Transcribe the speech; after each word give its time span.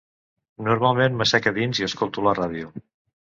Normalment 0.67 1.19
m'assec 1.19 1.49
a 1.51 1.53
dins 1.57 1.81
i 1.83 1.87
escolto 1.89 2.23
la 2.29 2.33
ràdio. 2.39 2.73